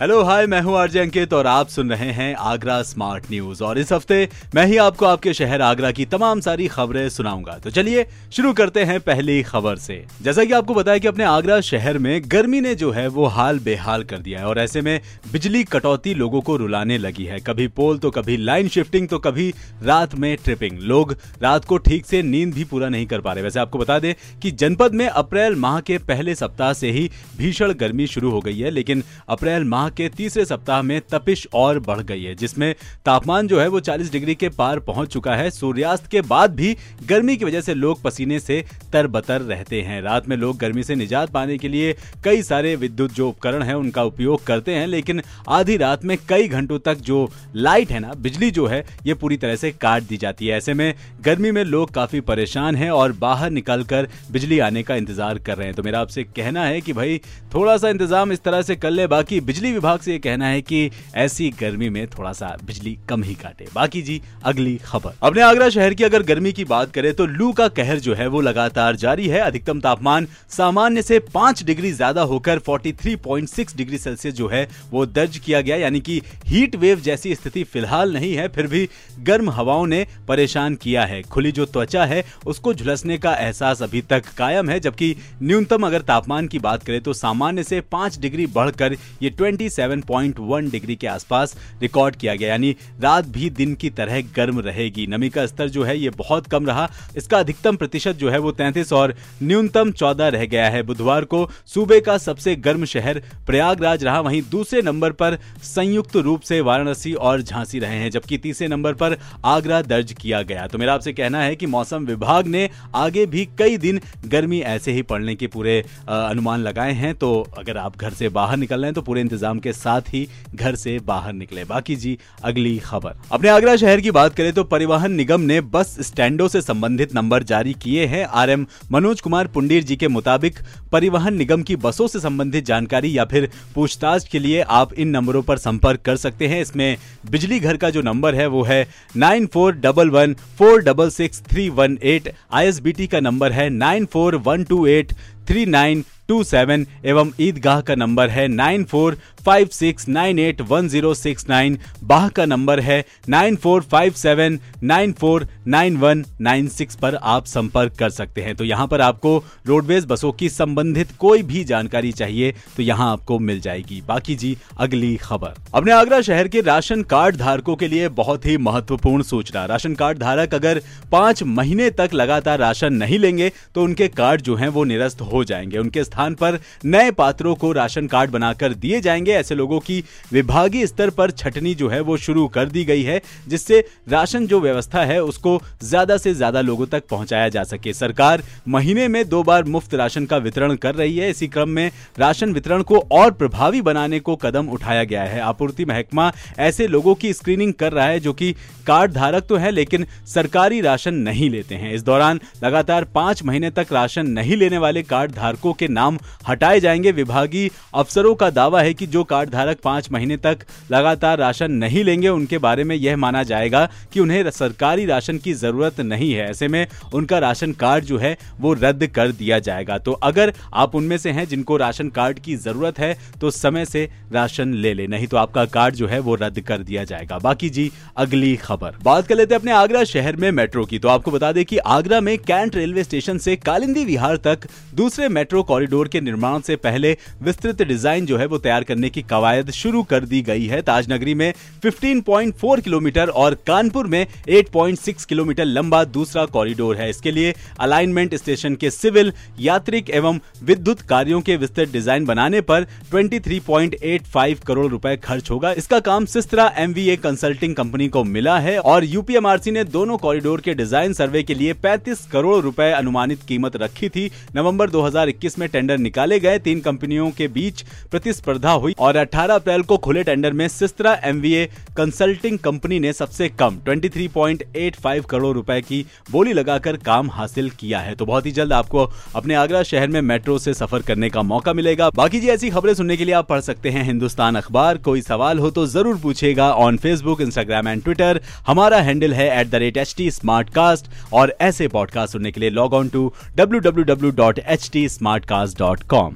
hello 0.00 0.22
hi 0.22 0.46
मैं 0.46 0.60
हूँ 0.60 0.76
RJ 0.78 0.98
अंकित 0.98 1.32
और 1.32 1.46
आप 1.46 1.68
सुन 1.68 1.90
रहे 1.90 2.10
हैं 2.12 2.34
आगरा 2.34 2.80
स्मार्ट 2.82 3.24
न्यूज़ 3.30 3.62
और 3.64 3.78
इस 3.78 3.92
हफ़्ते 3.92 4.28
मैं 4.54 4.64
ही 4.66 4.76
आपको 4.76 5.06
आपके 5.06 5.32
शहर 5.34 5.60
आगरा 5.62 5.90
की 5.90 6.04
तमाम 6.04 6.40
सारी 6.40 6.66
खबरें 6.68 7.08
सुनाऊँगा। 7.08 7.52
तो 7.54 7.70
चलिए, 7.70 8.06
शुरू 8.32 8.52
करते 8.52 8.84
हैं 8.84 8.98
पहली 9.00 9.42
खबर 9.42 9.76
से। 9.76 10.04
जैसा 10.22 10.44
कि 10.44 10.52
आपको 10.52 10.74
बताया 10.74 10.98
कि 10.98 11.08
अपने 11.08 11.24
आगरा 11.24 11.60
शहर 11.60 11.98
में 11.98 12.20
गर्मी 12.26 12.60
ने 12.60 12.74
जो 12.74 12.90
है 12.90 13.06
वो 13.08 13.26
हाल 13.26 13.58
बेहाल 13.58 14.04
कर 14.04 14.18
दिया 14.18 14.40
है 14.40 14.46
और 14.46 14.58
ऐसे 14.58 14.80
में 14.80 15.00
बिजली 15.32 15.62
कटौती 15.64 16.14
लोगों 16.14 16.40
को 16.40 16.56
रुलाने 16.56 16.98
लगी 16.98 17.24
है। 17.24 17.38
कभी 17.40 17.68
पोल 17.68 17.98
तो 17.98 18.10
कभी 18.10 18.36
लाइन 18.36 18.68
शिफ्टिंग 18.68 19.08
तो 19.08 19.18
कभी 19.18 19.48
रात 19.82 20.14
में 20.14 20.36
ट्रिपिंग। 20.44 20.78
लोग 20.80 21.16
रात 21.42 21.64
को 21.64 21.78
ठीक 21.78 22.06
से 22.06 22.22
नींद 22.22 22.54
भी 22.54 22.64
पूरा 22.64 22.88
नहीं 22.88 23.06
कर 23.06 23.20
पा 23.20 23.32
रहे। 23.32 23.44
वैसे 23.44 23.60
आपको 23.60 23.78
बता 23.78 23.98
दें 23.98 24.12
कि 24.42 24.50
जनपद 24.52 24.94
में 24.94 25.06
अप्रैल 25.06 25.56
माह 25.56 25.80
के 25.80 25.98
पहले 26.00 26.34
सप्ताह 26.34 26.72
से 26.72 26.90
ही 26.90 27.08
भीषण 27.38 27.72
गर्मी 27.74 28.06
शुरू 28.08 28.30
हो 28.30 28.40
गई 28.40 28.58
है, 28.58 28.70
लेकिन 28.70 29.04
अप्रैल 29.28 29.64
माह 29.64 29.81
के 29.90 30.08
तीसरे 30.08 30.44
सप्ताह 30.44 30.82
में 30.82 31.00
तपिश 31.10 31.46
और 31.54 31.78
बढ़ 31.78 32.00
गई 32.00 32.22
है, 32.22 32.34
जिसमें 32.34 32.74
तापमान 33.06 33.48
जो 33.48 33.60
है 33.60 33.66
वो 33.68 33.80
40 33.80 34.12
डिग्री 34.12 34.34
के 34.34 34.48
पार 34.48 34.78
पहुँच 34.80 35.08
चुका 35.08 35.34
है। 35.34 35.50
सूर्यास्त 35.50 36.06
के 36.06 36.20
बाद 36.22 36.54
भी 36.54 36.76
गर्मी 37.06 37.36
की 37.36 37.44
वजह 37.44 37.60
से 37.60 37.74
लोग 37.74 38.02
पसीने 38.02 38.40
से 38.40 38.64
तरबतर 38.92 39.40
रहते 39.42 39.80
हैं। 39.82 40.00
रात 40.02 40.28
में 40.28 40.36
लोग 40.36 40.58
गर्मी 40.58 40.82
से 40.82 40.94
निजात 40.94 41.30
पाने 41.30 41.58
के 41.58 41.68
लिए 41.68 41.94
कई 42.24 42.42
सारे 42.42 42.74
विद्युत 42.76 43.12
जो 43.12 43.28
उपकरण 43.28 43.62
है, 43.62 43.76
उनका 43.76 44.04
उपयोग 44.04 44.44
करते 44.44 44.74
हैं, 44.74 44.86
लेकिन 44.86 45.22
आधी 45.48 45.76
रात 45.76 46.04
में 46.04 46.16
कई 46.28 46.48
घंटों 46.48 46.78
तक 46.78 46.98
जो 47.02 47.28
लाइट 47.56 47.90
है 47.90 48.00
ना, 48.00 48.12
बिजली 48.14 48.50
जो 48.50 48.66
है, 48.66 48.84
ये 49.06 49.14
पूरी 49.14 49.36
तरह 49.36 49.56
से 49.56 49.70
काट 49.72 50.02
दी 50.02 50.16
जाती 50.16 50.46
है। 50.46 50.56
ऐसे 50.56 50.74
में 50.74 50.94
गर्मी 51.20 51.50
में 51.50 51.62
लोग 51.64 51.90
काफ़ी 51.90 52.20
परेशान 52.22 52.76
हैं 52.76 52.90
और 52.90 53.12
बाहर 53.12 53.50
निकलकर 53.50 54.08
बिजली 54.32 54.58
आने 54.58 54.82
का 54.82 54.96
इंतज़ार 54.96 55.38
कर 55.38 55.56
रहे 55.56 55.66
हैं। 55.66 55.74
तो 55.74 55.82
मेरा 55.82 56.00
आपसे 56.00 56.24
कहना 56.24 56.64
है 56.64 56.80
कि 56.80 56.92
भाई, 56.92 57.20
थोड़ा 57.54 57.76
सा 57.76 57.88
इंतज़ाम 57.88 58.32
इस 58.32 58.42
तरह 58.42 58.62
से 58.62 58.76
कर 58.76 58.90
ले, 58.90 59.06
बाकी 59.06 59.40
बिजली 59.40 59.71
विभाग 59.72 60.00
से 60.00 60.12
ये 60.12 60.18
कहना 60.18 60.46
है 60.46 60.60
कि 60.62 60.90
ऐसी 61.16 61.50
गर्मी 61.60 61.88
में 61.88 62.06
थोड़ा 62.08 62.32
सा 62.32 62.56
बिजली 62.64 62.96
कम 63.08 63.22
ही 63.22 63.34
काटे। 63.34 63.66
बाकी 63.74 64.02
जी, 64.02 64.20
अगली 64.44 64.76
खबर। 64.84 65.14
अपने 65.22 65.42
आगरा 65.42 65.68
शहर 65.70 65.94
की 65.94 66.04
अगर 66.04 66.22
गर्मी 66.22 66.52
की 66.52 66.64
बात 66.66 66.92
करें 66.92 67.12
तो 67.14 67.26
लू 67.26 67.52
का 67.52 67.68
कहर 67.70 67.98
जो 67.98 68.14
है 68.14 68.26
वो 68.26 68.40
लगातार 68.40 68.96
जारी 68.96 69.28
है। 69.28 69.40
अधिकतम 69.40 69.80
तापमान 69.80 70.26
सामान्य 70.50 71.02
से 71.02 71.18
पाँच 71.34 71.62
डिग्री 71.64 71.92
ज़्यादा 71.92 72.22
होकर 72.24 72.58
43.6 72.60 73.76
डिग्री 73.76 73.98
सेल्सियस 73.98 74.34
जो 74.34 74.48
है 74.48 74.66
वो 74.90 75.04
दर्ज 75.08 75.38
किया 75.38 75.60
गया। 75.60 75.76
यानी 75.76 76.00
कि 76.00 76.20
हीट 76.46 76.76
वेव 76.76 77.00
जैसी 77.00 77.34
स्थिति 77.34 77.64
फ़िलहाल 77.64 78.12
नहीं 78.12 78.34
है, 78.34 78.48
फिर 78.48 78.66
भी 78.66 78.88
गर्म 79.20 79.50
हवाओं 79.50 79.86
ने 79.86 80.06
परेशान 80.28 80.74
किया 80.76 81.04
है। 81.04 81.22
खुली 81.24 81.52
जो 81.52 81.64
त्वचा 81.66 82.04
है, 82.04 82.24
उसको 82.46 82.74
झुलसने 82.74 83.18
का 83.18 83.34
एहसास 83.36 83.82
अभी 83.82 84.02
तक 84.02 84.24
कायम 84.38 84.70
है। 84.70 84.78
जबकि 84.80 85.14
न्यूनतम 85.42 85.86
अगर 85.86 86.02
तापमान 86.02 86.48
की 86.48 86.58
बात 86.60 86.82
करें 86.82 87.00
तो 87.02 87.12
सामान्य 87.14 87.62
से 87.64 87.80
पाँच 87.92 88.18
डिग्री 88.18 88.46
बढ़कर 88.48 88.96
ये 89.22 89.30
27.1 89.68 90.70
डिग्री 90.70 90.96
के 90.96 91.06
आसपास 91.06 91.56
रिकॉर्ड 91.82 92.16
किया 92.16 92.34
गया। 92.34 92.48
यानी 92.48 92.74
रात 93.00 93.26
भी 93.28 93.50
दिन 93.52 93.74
की 93.74 93.90
तरह 93.90 94.20
गर्म 94.36 94.60
रहेगी। 94.60 95.06
नमी 95.06 95.28
का 95.28 95.46
स्तर 95.46 95.68
जो 95.68 95.82
है, 95.84 95.98
ये 95.98 96.10
बहुत 96.10 96.46
कम 96.46 96.66
रहा। 96.66 96.88
इसका 97.16 97.38
अधिकतम 97.38 97.76
प्रतिशत 97.76 98.16
जो 98.16 98.30
है, 98.30 98.38
वो 98.38 98.52
तैंतीस 98.52 98.92
और 98.92 99.14
न्यूनतम 99.42 99.90
चौदह 99.92 100.28
रह 100.28 100.44
गया 100.46 100.68
है। 100.68 100.82
बुधवार 100.82 101.24
को 101.24 101.48
सूबे 101.66 102.00
का 102.00 102.16
सबसे 102.18 102.54
गर्म 102.58 102.84
शहर 102.84 103.22
प्रयागराज 103.46 104.04
रहा। 104.04 104.20
वहीं 104.20 104.42
दूसरे 104.50 104.82
नंबर 104.82 105.12
पर 105.12 105.38
संयुक्त 105.64 106.16
रूप 106.18 106.40
से 106.40 106.60
वाराणसी 106.60 107.12
और 107.14 107.42
झांसी 107.42 107.78
रहे 107.78 107.96
हैं, 107.96 108.10
जबकि 108.10 108.38
तीसरे 108.38 108.68
नंबर 108.68 108.94
पर 108.94 109.16
आगरा 109.44 109.80
दर्ज 109.82 110.12
किया 110.12 110.42
गया। 110.42 110.66
तो 110.66 110.78
मेरा 110.78 110.94
आपसे 110.94 111.12
कहना 111.12 111.42
है 111.42 111.56
कि 111.56 111.66
मौसम 111.66 112.06
विभाग 112.06 112.46
ने 112.46 112.68
आगे 112.94 113.24
भी 113.26 113.44
कई 113.58 113.76
दिन 113.76 114.00
गर्मी 114.26 114.60
ऐसे 114.60 114.92
ही 114.92 115.02
पड़ने 115.02 115.34
के 115.34 115.46
पूरे 115.46 115.78
अनुमान 116.08 116.60
लगाए 116.60 116.92
हैं। 116.92 117.14
तो 117.14 117.32
अगर 117.58 117.76
आप 117.76 117.96
घर 117.96 118.10
से 118.12 118.28
बाहर 118.30 118.56
निकल 118.56 118.76
रहे 118.76 118.86
हैं 118.86 118.94
तो 118.94 119.02
पूरे 119.02 119.20
इंतज़ाम 119.20 119.51
के 119.58 119.72
साथ 119.72 120.00
ही 120.08 120.26
घर 120.54 120.74
से 120.74 120.98
बाहर 120.98 121.32
निकले। 121.32 121.64
बाकी 121.64 121.96
जी, 121.96 122.18
अगली 122.44 122.76
खबर। 122.78 123.14
अपने 123.32 123.48
आगरा 123.48 123.76
शहर 123.76 124.00
की 124.00 124.10
बात 124.10 124.34
करें 124.34 124.52
तो 124.52 124.64
परिवहन 124.64 125.12
निगम 125.12 125.40
ने 125.40 125.60
बस 125.60 125.96
स्टैंडों 126.00 126.48
से 126.48 126.62
संबंधित 126.62 127.14
नंबर 127.14 127.42
जारी 127.42 127.72
किए 127.74 128.06
हैं। 128.06 128.24
आरएम 128.24 128.66
मनोज 128.92 129.20
कुमार 129.20 129.46
पुंडीर 129.46 129.82
जी 129.82 129.96
के 129.96 130.08
मुताबिक 130.08 130.58
परिवहन 130.92 131.34
निगम 131.34 131.62
की 131.62 131.76
बसों 131.76 132.06
से 132.08 132.20
संबंधित 132.20 132.66
जानकारी 132.66 133.16
या 133.18 133.24
फिर 133.24 133.48
पूछताछ 133.74 134.28
के 134.28 134.38
लिए 134.38 134.60
आप 134.60 134.92
इन 134.92 135.08
नंबरों 135.08 135.42
पर 135.42 135.58
संपर्क 135.58 136.00
कर 136.00 136.16
सकते 136.16 136.46
हैं। 136.46 136.60
इसमें 136.62 136.96
बिजली 137.30 137.60
घर 137.60 137.76
का 137.76 137.90
जो 137.90 138.02
नंबर 138.02 138.34
है, 138.34 138.46
वो 138.46 138.62
है 138.62 138.86
nine 139.16 139.46
four 139.46 139.72
double 139.74 140.10
one 140.10 140.34
four 140.58 140.82
double 140.82 141.10
six 141.10 141.42
three 141.42 141.68
one 141.70 141.98
eight. 142.02 142.32
आई 142.52 143.06
का 143.06 143.20
नंबर 143.20 143.52
है 143.52 143.68
nine 143.70 144.06
four 144.06 144.36
one 144.36 144.64
two 144.64 144.86
eight. 144.86 145.12
Three 145.48 145.66
nine 145.66 146.04
two 146.28 146.42
seven 146.44 146.86
एवं 147.04 147.30
ईदगाह 147.40 147.80
का 147.80 147.94
नंबर 147.94 148.28
है 148.30 148.46
nine 148.48 148.84
four 148.84 149.16
five 149.46 149.68
six 149.72 150.06
nine 150.08 150.38
eight 150.38 150.60
one 150.60 150.88
zero 150.88 151.12
six 151.14 151.48
nine 151.48 151.78
Bah 152.02 152.28
का 152.28 152.44
number 152.46 152.80
है 152.80 153.04
nine 153.28 153.56
four 153.56 153.82
five 153.82 154.12
seven 154.12 154.58
nine 154.82 155.12
four 155.12 155.46
nine 155.66 155.96
one 155.96 156.24
nine 156.40 156.68
six 156.68 156.96
पर 156.96 157.14
आप 157.14 157.46
संपर्क 157.46 157.96
कर 157.98 158.10
सकते 158.10 158.42
हैं। 158.42 158.54
तो 158.56 158.64
यहाँ 158.64 158.86
पर 158.88 159.00
आपको 159.00 159.36
रोडवेज़ 159.66 160.06
बसों 160.06 160.30
की 160.32 160.48
संबंधित 160.48 161.08
कोई 161.20 161.42
भी 161.42 161.64
जानकारी 161.64 162.12
चाहिए 162.12 162.52
तो 162.76 162.82
यहाँ 162.82 163.10
आपको 163.12 163.38
मिल 163.38 163.60
जाएगी। 163.60 164.00
बाकी 164.08 164.34
जी, 164.34 164.56
अगली 164.78 165.16
खबर। 165.16 165.54
अपने 165.74 165.92
आगरा 165.92 166.20
शहर 166.20 166.48
के 166.48 166.60
राशन 166.60 167.02
कार्ड 167.04 167.36
धारकों 167.36 167.76
के 167.76 167.88
लिए 167.88 168.08
बहुत 168.12 168.46
ही 168.46 168.56
महत्वपूर्ण 168.60 169.22
सूचना। 169.24 169.64
राशन 169.66 169.94
कार्ड 169.94 170.18
धारक 170.18 170.54
अगर 170.54 170.82
पाँच 171.12 171.42
महीने 171.42 171.90
तक 171.92 172.14
लगातार 172.14 172.58
राशन 172.58 172.94
नहीं 172.94 173.18
लेंगे 173.18 173.50
तो 173.74 173.82
उनके 173.82 174.08
कार्ड 174.10 174.42
जो 174.42 174.56
है 174.56 174.68
वो 174.68 174.84
निरस्त 174.84 175.22
हो 175.32 175.42
जाएँगे। 175.44 175.78
उनके 175.78 176.04
स्थान 176.04 176.34
पर 176.34 176.58
नए 176.84 177.10
पात्रों 177.12 177.54
को 177.54 177.72
राशन 177.72 178.06
कार्ड 178.06 178.30
बनाकर 178.30 178.74
दिए 178.74 179.00
जाएँगे। 179.00 179.32
ऐसे 179.32 179.54
लोगों 179.54 179.78
की 179.80 180.02
विभागीय 180.32 180.86
स्तर 180.86 181.10
पर 181.10 181.30
छटनी 181.32 181.74
जो 181.74 181.88
है 181.88 182.00
वो 182.02 182.16
शुरू 182.18 182.46
कर 182.48 182.68
दी 182.68 182.84
गई 182.84 183.02
है, 183.02 183.20
जिससे 183.48 183.84
राशन 184.08 184.46
जो 184.46 184.60
व्यवस्था 184.60 185.04
है 185.04 185.22
उसको 185.22 185.60
ज़्यादा 185.82 186.16
से 186.16 186.34
ज़्यादा 186.34 186.60
लोगों 186.60 186.86
तक 186.86 187.06
पहुँचाया 187.10 187.48
जा 187.48 187.62
सके। 187.64 187.92
सरकार 187.92 188.42
महीने 188.68 189.06
में 189.08 189.24
दो 189.28 189.42
बार 189.42 189.64
मुफ़्त 189.66 189.94
राशन 189.94 190.26
का 190.26 190.36
वितरण 190.38 190.74
कर 190.76 190.94
रही 190.94 191.16
है। 191.16 191.30
इसी 191.30 191.48
क्रम 191.48 191.68
में 191.68 191.90
राशन 192.18 192.52
वितरण 192.52 192.82
को 192.82 192.98
और 193.12 193.30
प्रभावी 193.32 193.82
बनाने 193.82 194.20
को 194.20 194.36
कदम 194.36 194.68
उठाया 194.68 195.04
गया 195.04 195.22
है। 195.22 195.40
आपूर्ति 195.42 195.84
महकमा 195.84 196.30
ऐसे 196.60 196.86
लोगों 196.88 197.14
की 197.14 197.32
स्क्रीनिंग 197.32 197.72
कर 197.74 197.92
रहा 197.92 198.06
है 198.06 198.20
जो 198.20 198.32
कि 198.32 198.52
कार्ड 198.86 199.12
धारक 199.12 199.46
तो 199.46 199.56
है, 199.56 199.70
लेकिन 199.70 200.06
सरकारी 200.26 200.80
राशन 200.80 201.14
नहीं 201.14 201.48
लेते 201.50 201.74
हैं। 201.74 201.92
इस 201.94 202.02
दौरान 202.02 202.40
लगातार 202.64 203.04
पाँच 203.04 203.42
महीने 203.42 203.70
तक 203.70 203.92
राशन 203.92 204.26
नहीं 204.28 204.56
लेने 204.56 204.78
वाले 204.78 205.02
कार्ड 205.04 205.21
धारकों 205.30 205.72
के 205.72 205.88
नाम 205.88 206.18
हटाए 206.48 206.80
जाएँगे। 206.80 207.12
विभागीय 207.12 207.70
अफसरों 207.94 208.34
का 208.34 208.50
दावा 208.50 208.82
है 208.82 208.94
कि 208.94 209.06
जो 209.06 209.24
कार्ड 209.24 209.50
धारक 209.50 209.80
पाँच 209.80 210.10
महीने 210.12 210.36
तक 210.36 210.58
लगातार 210.90 211.38
राशन 211.38 211.72
नहीं 211.72 212.04
लेंगे, 212.04 212.28
उनके 212.28 212.58
बारे 212.58 212.84
में 212.84 212.96
यह 212.96 213.16
माना 213.16 213.42
जाएगा 213.42 213.88
कि 214.12 214.20
उन्हें 214.20 214.50
सरकारी 214.50 215.06
राशन 215.06 215.38
की 215.38 215.52
ज़रूरत 215.54 216.00
नहीं 216.00 216.32
है। 216.32 216.48
ऐसे 216.50 216.68
में 216.68 216.86
उनका 217.14 217.38
राशन 217.38 217.72
कार्ड 217.72 218.04
जो 218.04 218.18
है, 218.18 218.36
वो 218.60 218.72
रद्द 218.72 219.06
कर 219.06 219.32
दिया 219.32 219.58
जाएगा। 219.58 219.98
तो 219.98 220.12
अगर 220.12 220.52
आप 220.74 220.94
उनमें 220.94 221.16
से 221.18 221.30
हैं 221.30 221.46
जिनको 221.48 221.76
राशन 221.76 222.08
कार्ड 222.08 222.38
की 222.38 222.56
ज़रूरत 222.56 222.98
है 222.98 223.16
तो 223.40 223.50
समय 223.50 223.84
से 223.84 224.08
राशन 224.32 224.74
ले 224.74 224.94
ले, 224.94 225.06
नहीं 225.06 225.26
तो 225.26 225.36
आपका 225.36 225.64
कार्ड 225.66 225.94
जो 225.94 226.06
है, 226.06 226.18
वो 226.20 226.34
रद्द 226.34 226.60
कर 226.60 226.78
दिया 226.78 227.04
जाएगा। 227.04 227.38
बाकी 227.38 227.70
जी, 227.70 227.90
अगली 228.16 228.54
खबर। 228.56 228.94
बात 229.02 229.26
कर 229.26 229.34
लेते 229.34 229.54
हैं 229.54 229.60
अपने 229.60 229.72
आगरा 229.72 230.04
शहर 230.04 230.36
में 230.36 230.50
मेट्रो 230.52 230.84
की। 230.84 230.98
तो 230.98 231.08
आपको 231.08 231.30
बता 231.30 231.52
दें 231.52 231.64
कि 231.64 231.78
आगरा 231.78 232.20
में 232.20 232.36
कैंट 232.38 232.76
रेलवे 232.76 233.04
स्टेशन 233.04 233.38
से 233.38 233.56
कालिंदी 233.56 234.04
विहार 234.04 234.36
तक 234.36 234.58
दूसरे 234.94 235.11
मेट्रो 235.20 235.62
कॉरिडोर 235.62 236.08
के 236.08 236.20
निर्माण 236.20 236.60
से 236.60 236.76
पहले 236.78 237.16
विस्तृत 237.42 237.82
डिज़ाइन 237.82 238.26
जो 238.26 238.36
है 238.38 238.46
वो 238.46 238.58
तैयार 238.58 238.84
करने 238.84 239.10
की 239.10 239.22
कवायद 239.24 239.70
शुरू 239.72 240.02
कर 240.04 240.24
दी 240.24 240.40
गई 240.42 240.66
है। 240.66 240.80
ताजनगरी 240.82 241.34
में 241.34 241.52
15.4 241.82 242.80
किलोमीटर 242.80 243.28
और 243.28 243.54
कानपुर 243.66 244.06
में 244.06 244.26
8.6 244.50 245.24
किलोमीटर 245.24 245.64
लंबा 245.64 246.02
दूसरा 246.06 246.44
कॉरिडोर 246.48 246.96
है। 246.96 247.08
इसके 247.10 247.30
लिए 247.30 247.54
अलाइनमेंट 247.80 248.34
स्टेशन 248.34 248.74
के 248.74 248.90
सिविल 248.90 249.32
यात्रिक 249.60 250.10
एवं 250.12 250.40
विद्युत 250.64 251.00
कार्यों 251.08 251.40
के 251.40 251.56
विस्तृत 251.56 251.92
डिज़ाइन 251.92 252.24
बनाने 252.24 252.60
पर 252.62 252.86
23.85 253.12 254.64
करोड़ 254.66 254.86
रुपए 254.86 255.16
खर्च 255.16 255.50
होगा। 255.50 255.72
इसका 255.74 256.00
काम 256.02 256.24
सिस्त्रा 256.26 256.70
एमवीए 256.78 257.16
कंसल्टिंग 257.18 257.74
कंपनी 257.74 258.08
को 258.08 258.24
मिला 258.26 258.58
है 258.58 258.78
और 258.80 259.04
यूपीएमआरसी 259.04 259.70
ने 259.70 259.84
दोनों 259.86 260.16
कॉरिडोर 260.18 260.60
के 260.60 260.74
डिज़ाइन 260.74 261.12
सर्वे 261.12 261.42
के 261.42 261.54
लिए 261.54 261.74
35 261.82 262.26
करोड़ 262.32 262.60
रुपए 262.62 262.90
अनुमानित 262.92 263.42
कीमत 263.48 263.76
रखी 263.76 264.08
थी। 264.08 264.30
नवंबर 264.56 264.90
2021 265.02 265.58
में 265.58 265.68
टेंडर 265.68 265.98
निकाले 265.98 266.38
गए। 266.40 266.58
तीन 266.58 266.80
कंपनियों 266.80 267.30
के 267.30 267.48
बीच 267.48 267.82
प्रतिस्पर्धा 268.10 268.72
हुई 268.72 268.94
और 268.98 269.16
18 269.16 269.54
अप्रैल 269.54 269.82
को 269.82 269.96
खुले 269.96 270.22
टेंडर 270.22 270.52
में 270.52 270.66
सिस्त्रा 270.68 271.12
एमवीए 271.24 271.64
कंसल्टिंग 271.96 272.58
कंपनी 272.58 272.98
ने 273.00 273.12
सबसे 273.12 273.48
कम 273.48 273.78
23.85 273.88 275.24
करोड़ 275.24 275.54
रुपए 275.54 275.80
की 275.80 276.04
बोली 276.30 276.52
लगाकर 276.52 276.96
काम 276.96 277.30
हासिल 277.30 277.70
किया 277.70 277.98
है। 277.98 278.14
तो 278.14 278.26
बहुत 278.26 278.46
ही 278.46 278.50
जल्द 278.52 278.72
आपको 278.72 279.10
अपने 279.34 279.54
आगरा 279.54 279.82
शहर 279.82 280.08
में 280.08 280.20
मेट्रो 280.20 280.58
से 280.58 280.74
सफ़र 280.74 281.02
करने 281.02 281.30
का 281.30 281.42
मौका 281.42 281.72
मिलेगा। 281.72 282.10
बाकी 282.10 282.40
जी, 282.40 282.48
ऐसी 282.48 282.70
खबरें 282.70 282.94
सुनने 282.94 283.16
के 283.16 283.24
लिए 283.24 283.34
आप 283.34 283.48
पढ़ 283.48 283.60
सकते 283.60 283.90
हैं 283.90 284.04
हिंदुस्तान 284.04 284.56
अखबार। 284.56 284.98
कोई 284.98 285.22
सवाल 285.22 285.58
हो 285.58 285.70
तो 285.70 285.86
ज़रूर 285.86 286.16
पूछेगा 286.16 286.70
on 286.74 286.96
Facebook 286.96 287.40
Instagram 287.40 287.88
and 287.88 288.02
Twitter 288.04 288.40
हमारा 288.66 289.00
हैंडल 289.00 289.34
है 289.34 289.48
at 289.60 289.70
the 289.70 289.74
rate 289.74 289.96
H 289.96 290.14
T 290.16 290.30
smart 290.30 290.70
cast 290.70 291.10
और 291.32 291.56
ऐसे 291.60 291.88
पॉडकास्ट 291.88 292.32
सुनने 292.32 292.50
के 292.52 292.60
लिए 292.60 292.70
log 292.70 292.94
on 292.94 293.08
to 293.08 293.32
W 293.56 293.80
W 293.80 294.04
W 294.04 294.30
dot 294.30 294.58
H 294.58 294.90
T 294.92 295.08
smart 295.08 295.44
cast 295.44 295.78
dot 295.78 296.02
com 296.08 296.34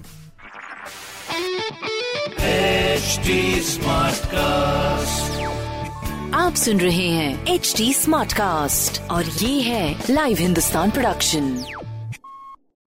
HD 2.97 3.33
cast 4.27 5.45
आप 6.35 6.55
सुन 6.55 6.81
रहे 6.81 7.09
हैं 7.09 7.55
एच 7.55 7.75
डी 7.77 7.93
स्मार्ट 7.95 8.33
कास्ट 8.33 9.01
और 9.11 9.25
ये 9.25 9.61
है 9.63 9.97
लाइव 10.11 10.39
हिंदुस्तान 10.41 10.91
प्रोडक्शन 10.91 11.55